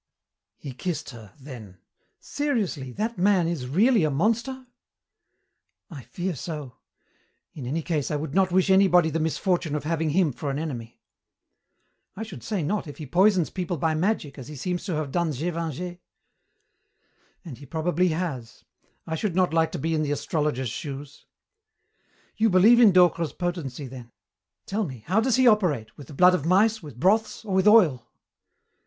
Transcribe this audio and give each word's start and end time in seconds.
He 0.57 0.71
kissed 0.73 1.11
her, 1.11 1.31
then, 1.39 1.77
"Seriously, 2.19 2.91
that 2.93 3.19
man 3.19 3.47
is 3.47 3.67
really 3.67 4.03
a 4.03 4.09
monster?" 4.09 4.65
"I 5.91 6.01
fear 6.01 6.35
so. 6.35 6.77
In 7.53 7.67
any 7.67 7.83
case 7.83 8.09
I 8.09 8.15
would 8.15 8.33
not 8.33 8.51
wish 8.51 8.71
anybody 8.71 9.11
the 9.11 9.19
misfortune 9.19 9.75
of 9.75 9.83
having 9.83 10.09
him 10.09 10.33
for 10.33 10.49
an 10.49 10.57
enemy." 10.57 10.99
"I 12.15 12.23
should 12.23 12.41
say 12.43 12.63
not, 12.63 12.87
if 12.87 12.97
he 12.97 13.05
poisons 13.05 13.51
people 13.51 13.77
by 13.77 13.93
magic, 13.93 14.39
as 14.39 14.47
he 14.47 14.55
seems 14.55 14.85
to 14.85 14.95
have 14.95 15.11
done 15.11 15.29
Gévingey." 15.33 15.99
"And 17.45 17.59
he 17.59 17.67
probably 17.67 18.07
has. 18.07 18.63
I 19.05 19.13
should 19.13 19.35
not 19.35 19.53
like 19.53 19.71
to 19.73 19.77
be 19.77 19.93
in 19.93 20.01
the 20.01 20.09
astrologer's 20.13 20.71
shoes." 20.71 21.27
"You 22.35 22.49
believe 22.49 22.79
in 22.79 22.91
Docre's 22.91 23.33
potency, 23.33 23.85
then. 23.85 24.11
Tell 24.65 24.83
me, 24.83 25.03
how 25.05 25.19
does 25.21 25.35
he 25.35 25.45
operate, 25.47 25.95
with 25.95 26.07
the 26.07 26.15
blood 26.15 26.33
of 26.33 26.43
mice, 26.43 26.81
with 26.81 26.99
broths, 26.99 27.45
or 27.45 27.53
with 27.53 27.67
oil?" 27.67 28.09